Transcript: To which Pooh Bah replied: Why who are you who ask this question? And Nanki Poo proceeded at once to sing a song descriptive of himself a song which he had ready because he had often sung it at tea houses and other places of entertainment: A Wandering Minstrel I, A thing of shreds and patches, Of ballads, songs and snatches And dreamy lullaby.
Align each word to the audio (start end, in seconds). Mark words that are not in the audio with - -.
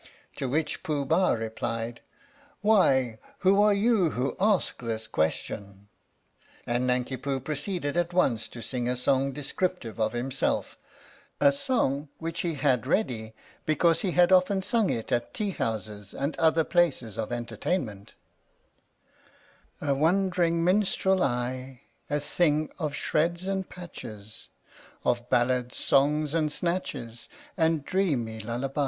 To 0.37 0.49
which 0.49 0.81
Pooh 0.81 1.05
Bah 1.05 1.33
replied: 1.33 2.01
Why 2.61 3.19
who 3.41 3.61
are 3.61 3.71
you 3.75 4.09
who 4.09 4.35
ask 4.39 4.81
this 4.81 5.05
question? 5.05 5.89
And 6.65 6.87
Nanki 6.87 7.17
Poo 7.17 7.39
proceeded 7.39 7.95
at 7.95 8.11
once 8.11 8.47
to 8.47 8.63
sing 8.63 8.89
a 8.89 8.95
song 8.95 9.31
descriptive 9.31 9.99
of 9.99 10.13
himself 10.13 10.75
a 11.39 11.51
song 11.51 12.09
which 12.17 12.41
he 12.41 12.55
had 12.55 12.87
ready 12.87 13.33
because 13.67 14.01
he 14.01 14.09
had 14.09 14.31
often 14.31 14.63
sung 14.63 14.89
it 14.89 15.11
at 15.11 15.35
tea 15.35 15.51
houses 15.51 16.15
and 16.15 16.35
other 16.37 16.63
places 16.63 17.19
of 17.19 17.31
entertainment: 17.31 18.15
A 19.81 19.93
Wandering 19.93 20.63
Minstrel 20.63 21.21
I, 21.21 21.81
A 22.09 22.19
thing 22.19 22.71
of 22.79 22.95
shreds 22.95 23.45
and 23.45 23.69
patches, 23.69 24.49
Of 25.05 25.29
ballads, 25.29 25.77
songs 25.77 26.33
and 26.33 26.51
snatches 26.51 27.29
And 27.55 27.85
dreamy 27.85 28.39
lullaby. 28.39 28.79